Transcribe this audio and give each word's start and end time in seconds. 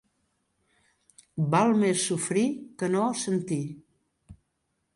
Val 1.55 1.75
més 1.83 2.07
sofrir 2.11 2.45
que 2.79 2.89
no 2.97 3.05
sentir. 3.27 3.63